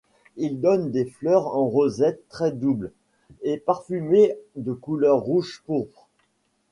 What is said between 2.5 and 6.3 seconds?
doubles et parfumées de couleur rouge pourpre.